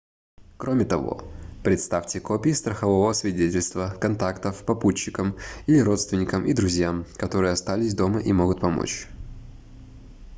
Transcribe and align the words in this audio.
кроме 0.57 0.83
того 0.83 1.21
предоставьте 1.63 2.19
копии 2.19 2.53
страхового 2.53 3.13
свидетельства/контактов 3.13 4.65
попутчикам 4.65 5.37
или 5.67 5.77
родственникам 5.77 6.43
и 6.47 6.53
друзьям 6.53 7.05
которые 7.17 7.53
остались 7.53 7.93
дома 7.93 8.19
и 8.19 8.33
могут 8.33 8.61
помочь 8.61 9.07